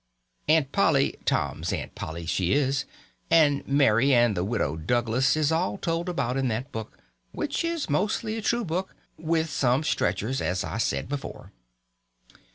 Aunt 0.47 0.71
Polly—Tom's 0.71 1.71
Aunt 1.71 1.93
Polly, 1.93 2.25
she 2.25 2.53
is—and 2.53 3.67
Mary, 3.67 4.15
and 4.15 4.35
the 4.35 4.43
Widow 4.43 4.75
Douglas 4.75 5.37
is 5.37 5.51
all 5.51 5.77
told 5.77 6.09
about 6.09 6.37
in 6.37 6.47
that 6.47 6.71
book, 6.71 6.97
which 7.33 7.63
is 7.63 7.87
mostly 7.87 8.35
a 8.35 8.41
true 8.41 8.65
book, 8.65 8.95
with 9.19 9.51
some 9.51 9.83
stretchers, 9.83 10.41
as 10.41 10.63
I 10.63 10.79
said 10.79 11.07
before. 11.07 11.51